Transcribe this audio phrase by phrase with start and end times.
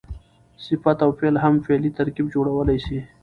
[0.65, 2.99] صفت او فعل هم فعلي ترکیب جوړولای سي.